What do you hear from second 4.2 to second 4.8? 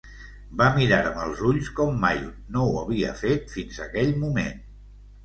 moment...